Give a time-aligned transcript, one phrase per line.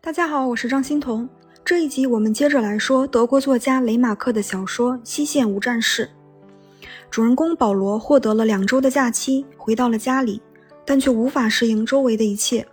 [0.00, 1.28] 大家好，我是张欣彤。
[1.64, 6.08] 这一集我们接着来说德国作家雷马克的小说《西线无战事》。
[7.10, 10.40] 主人公保罗获得了两周的假期，回到了家里，
[10.86, 12.64] 但却无法适应周围的一切。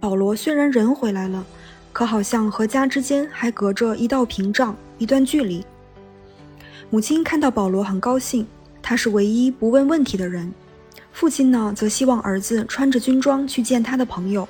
[0.00, 1.46] 保罗虽然人回来了，
[1.92, 5.64] 可好像和家之间还隔着一道屏障，一段距离。
[6.90, 8.44] 母亲看到保罗很高兴，
[8.82, 10.52] 他是唯一不问问题的人。
[11.12, 14.46] 父亲呢，则希望儿子穿着军装去见他的朋友。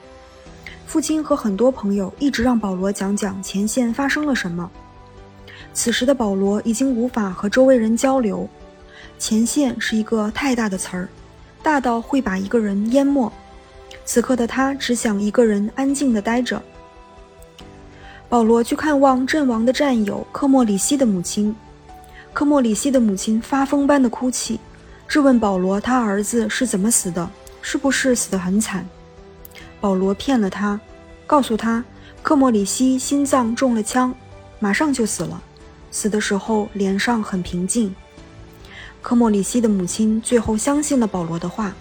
[0.87, 4.71] 父亲和很多朋友一直让保罗讲讲前线发生了什么。
[5.75, 8.49] 此时的保罗已经无法和周围人交流。
[9.19, 11.09] 前线是一个太大的词儿，
[11.63, 13.31] 大到会把一个人淹没。
[14.05, 16.63] 此刻的他只想一个人安静地待着。
[18.29, 21.55] 保罗去看望阵亡的战友科莫里西的母亲。
[22.33, 24.61] 科莫里西的母亲发疯般的哭泣，
[25.09, 27.29] 质问保罗他儿子是怎么死的，
[27.63, 28.87] 是不是死得很惨。
[29.81, 30.81] 保罗骗了他，
[31.27, 31.85] 告诉他
[32.23, 34.15] 科莫里西心脏中了枪，
[34.59, 35.43] 马上就死了。
[35.91, 37.95] 死的时候脸上很平静。
[39.01, 41.73] 科莫里西的母亲最后相信了保罗的话，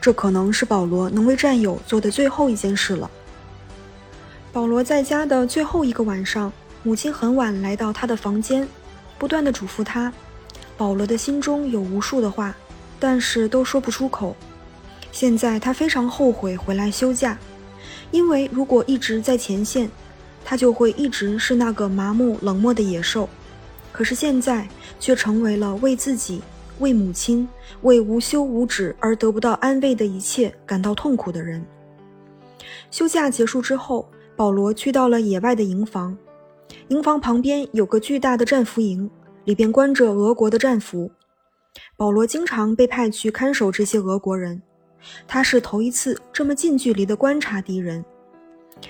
[0.00, 3.10] 这可能是保罗能为战友做的最后一件事了。
[4.52, 8.68] 保罗在家的最后一个晚上，母亲很晚来到他的房间，
[9.18, 10.12] 不断的嘱咐他。
[10.76, 12.54] 保罗的心中有无数的话，
[13.00, 14.36] 但是都说不出口。
[15.14, 17.38] 现在他非常后悔回来休假，
[18.10, 19.88] 因为如果一直在前线，
[20.44, 23.28] 他就会一直是那个麻木冷漠的野兽。
[23.92, 24.66] 可是现在
[24.98, 26.42] 却成为了为自己、
[26.80, 27.48] 为母亲、
[27.82, 31.64] 为无休无止而得不到安慰的一切感到痛苦的人。
[32.90, 36.18] 休假结束之后，保罗去到了野外的营房，
[36.88, 39.08] 营房旁边有个巨大的战俘营，
[39.44, 41.08] 里边关着俄国的战俘。
[41.96, 44.60] 保罗经常被派去看守这些俄国人。
[45.26, 48.04] 他是头一次这么近距离地观察敌人，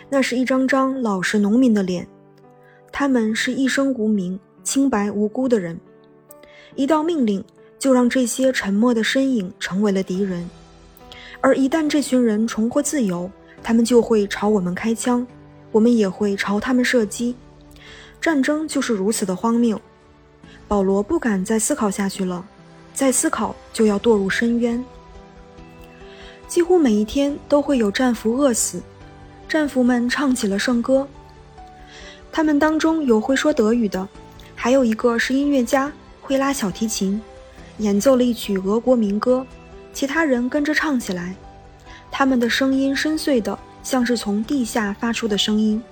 [0.08, 2.06] 那是一张张老实农民的脸，
[2.92, 5.78] 他们是一生无名、清白无辜的人。
[6.74, 7.44] 一道命令
[7.78, 10.48] 就让这些沉默的身影成为了敌人，
[11.40, 13.30] 而一旦这群人重获自由，
[13.62, 15.26] 他们就会朝我们开枪，
[15.70, 17.36] 我们也会朝他们射击。
[18.20, 19.80] 战争就是如此的荒谬。
[20.66, 22.44] 保罗不敢再思考下去了，
[22.94, 24.82] 再思考就要堕入深渊。
[26.46, 28.80] 几乎每一天都会有战俘饿死，
[29.48, 31.06] 战俘们唱起了圣歌。
[32.30, 34.08] 他们当中有会说德语的，
[34.54, 37.20] 还有一个是音乐家，会拉小提琴，
[37.78, 39.44] 演奏了一曲俄国民歌，
[39.92, 41.34] 其他人跟着唱起来。
[42.10, 45.82] 他们的声音深邃的，像是从地下发出的声音。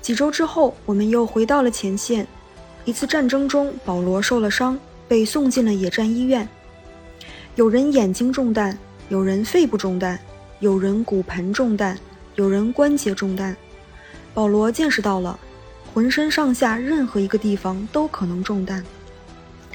[0.00, 2.26] 几周之后，我们又回到了前线。
[2.84, 6.48] 一次战争中，保罗受了伤，被送进了野战医院。
[7.56, 8.78] 有人眼睛中弹。
[9.10, 10.16] 有人肺部中弹，
[10.60, 11.98] 有人骨盆中弹，
[12.36, 13.56] 有人关节中弹。
[14.32, 15.36] 保罗见识到了，
[15.92, 18.84] 浑身上下任何一个地方都可能中弹。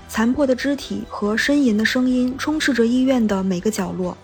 [0.08, 4.18] 残破的肢体和呻吟的声音充斥着医院的每个角落，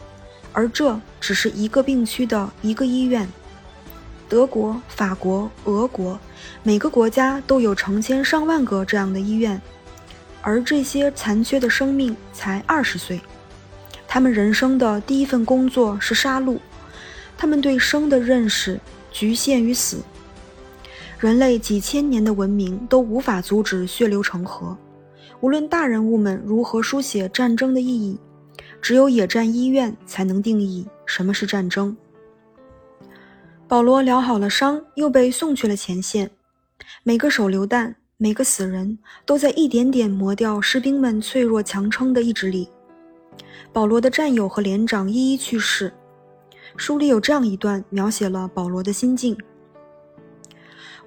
[0.53, 3.27] 而这只是一个病区的一个医院。
[4.29, 6.17] 德国、法国、俄国，
[6.63, 9.61] 每个国家都有成千上万个这样的医院，
[10.41, 13.19] 而这些残缺的生命才二十岁。
[14.13, 16.59] 他们人生的第一份工作是杀戮，
[17.37, 18.77] 他们对生的认识
[19.09, 20.03] 局限于死。
[21.17, 24.77] 人类几千年的文明都无法阻止血流成河，
[25.39, 28.19] 无论大人物们如何书写战争的意义，
[28.81, 31.95] 只有野战医院才能定义什么是战争。
[33.65, 36.29] 保罗疗好了伤，又被送去了前线。
[37.03, 42.67] 每个手榴弹，每个死人，都在一点点磨掉士兵们脆弱强撑的意志力。
[43.73, 45.93] 保罗的战友和连长一一去世。
[46.77, 49.37] 书里有这样一段描写了保罗的心境：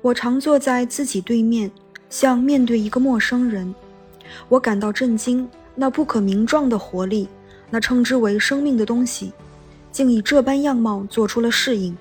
[0.02, 1.70] 我常坐在自己对面，
[2.10, 3.74] 像面对一个陌生人。
[4.48, 7.28] 我感到震惊，那不可名状的活力，
[7.70, 9.32] 那称之为生命的东西，
[9.90, 11.96] 竟以这般样貌做出了适应。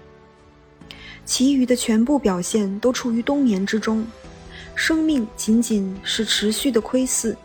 [1.26, 4.06] 其余的全部表现都处于冬眠之中。
[4.76, 7.36] 生命仅仅是持续的窥视，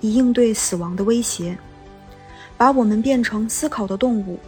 [0.00, 1.58] 以应对死亡的威胁。
[2.58, 4.38] 把我们变成思考的动物，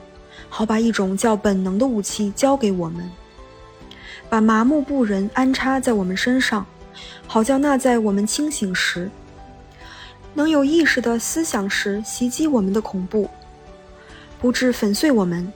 [0.48, 3.08] 好把一种叫本能的武器交给我们，
[4.28, 6.66] 把麻木不仁安插在我们身上，
[7.26, 9.08] 好叫那在我们清醒时，
[10.34, 13.30] 能有意识的思想时袭击我们的恐怖，
[14.40, 15.50] 不致粉碎我们，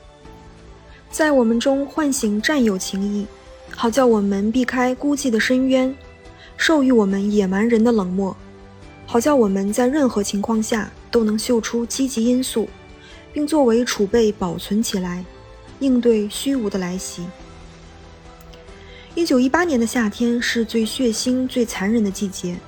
[1.10, 3.26] 在我们中唤醒战友情谊，
[3.74, 5.92] 好叫我们避开孤寂的深渊，
[6.56, 8.36] 授予我们野蛮人的冷漠，
[9.06, 10.88] 好叫我们在任何情况下。
[11.14, 12.68] 都能嗅出积极因素，
[13.32, 15.24] 并作为储备保存起来，
[15.78, 17.24] 应对虚无的来袭。
[19.14, 22.58] 一九一八年的夏天是最血腥、最残忍的季节，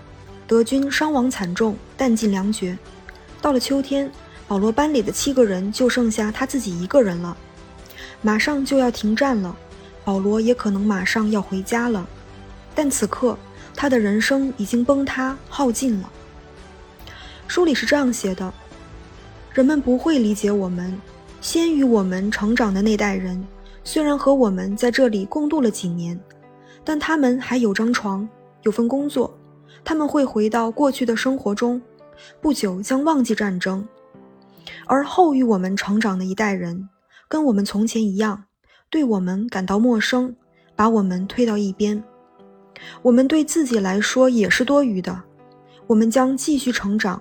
[0.46, 2.78] 德军伤亡惨重，弹尽粮绝。
[3.42, 4.08] 到了秋天，
[4.46, 7.36] 保罗班里的七个人就剩下他自己一个人了。
[8.22, 9.56] 马上就要停战了，
[10.04, 12.06] 保罗也可能马上要回家了。
[12.76, 13.36] 但此刻，
[13.74, 16.08] 他的人生已经崩塌耗尽了。
[17.48, 18.52] 书里是这样写的：
[19.52, 20.96] 人们不会理解我们，
[21.40, 23.42] 先于我们成长的那代人，
[23.84, 26.18] 虽然和我们在这里共度了几年。
[26.84, 28.28] 但他们还有张床，
[28.62, 29.36] 有份工作，
[29.82, 31.82] 他们会回到过去的生活中，
[32.40, 33.84] 不久将忘记战争。
[34.86, 36.88] 而后于我们成长的一代人，
[37.26, 38.44] 跟我们从前一样，
[38.88, 40.32] 对我们感到陌生，
[40.76, 42.00] 把我们推到一边。
[43.02, 45.20] 我们对自己来说也是多余的。
[45.88, 47.20] 我们将继续成长，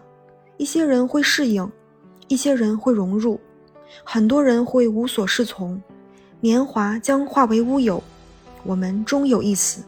[0.57, 1.69] 一些人会适应，
[2.27, 3.39] 一些人会融入，
[4.03, 5.81] 很多人会无所适从，
[6.39, 8.01] 年华将化为乌有。
[8.63, 9.83] 我们终有一死。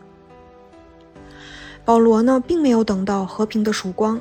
[1.83, 4.19] 保罗呢，并没有等到和平的曙光。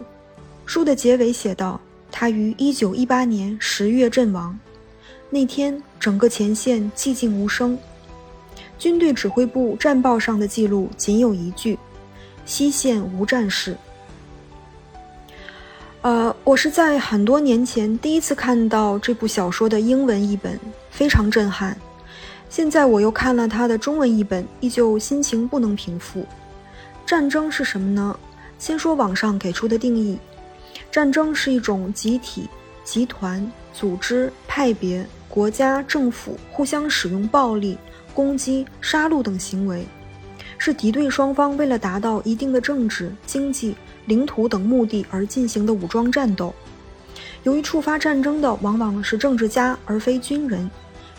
[0.64, 4.58] 书的结尾写道：“他于一九一八年十月阵亡。
[5.28, 7.76] 那天，整个前线寂静无声。
[8.78, 11.76] 军队指挥部战报上的记录仅有一句
[12.46, 13.76] ：‘西线无战事。’
[16.06, 20.56] 呃，我是在很多年前第一次看到这部小说的英文译本，
[20.88, 21.76] 非常震撼。”
[22.48, 26.24] 现在我又看了他的中文译本，依旧心情不能平复。
[27.04, 28.16] 战争是什么呢？
[28.56, 30.16] 先说网上给出的定义：
[30.92, 32.48] 战争是一种集体、
[32.84, 37.76] 集团、组织、派别、国家、政府互相使用暴力、
[38.14, 39.84] 攻击、杀戮等行为，
[40.58, 43.74] 是敌对双方为了达到一定的政治、经济、
[44.06, 46.54] 领土等目的而进行的武装战斗。
[47.42, 50.68] 由于触发战争的往往是政治家而非军人。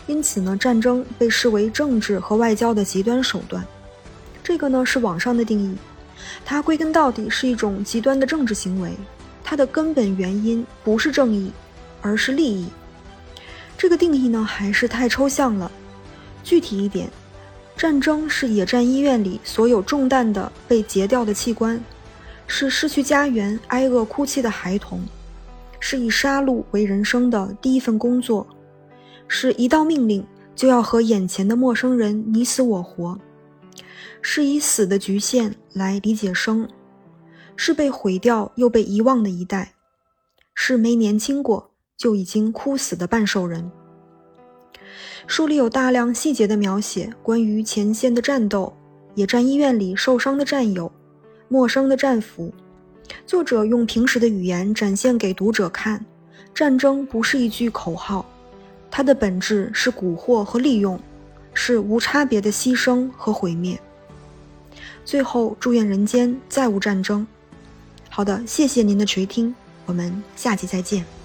[0.06, 3.62] 因此呢，战争被视为政治和外交的极端手段。
[4.42, 5.76] 这个呢是网上的定义，
[6.46, 8.90] 它归根到底是一种极端的政治行为。
[9.44, 11.52] 它的根本原因不是正义，
[12.00, 12.66] 而是利益。
[13.76, 15.70] 这个定义呢还是太抽象了。
[16.42, 17.10] 具体一点，
[17.78, 21.80] 战争是野战医院里所有中弹的被截掉的器官，
[22.48, 25.00] 是失去家园挨饿哭泣的孩童，
[25.78, 28.44] 是以杀戮为人生的第一份工作。
[29.28, 30.26] 是一道命令
[30.56, 33.16] 就要和眼前的陌生人你死我活，
[34.20, 36.68] 是以死的局限来理解生，
[37.54, 39.74] 是被毁掉又被遗忘的一代，
[40.52, 43.70] 是没年轻过就已经枯死的半兽人。
[45.26, 48.72] 书里有大量细节的描写关于前线的战斗、
[49.14, 50.90] 野战医院里受伤的战友、
[51.48, 52.52] 陌生的战俘。
[53.26, 56.04] 作者用平时的语言展现给读者看，
[56.54, 58.28] 战争不是一句口号。
[58.90, 60.98] 它的本质是蛊惑和利用，
[61.52, 63.78] 是无差别的牺牲和毁灭。
[65.04, 67.26] 最后，祝愿人间再无战争。
[68.08, 69.54] 好的，谢谢您的垂听，
[69.86, 71.17] 我们下期再见。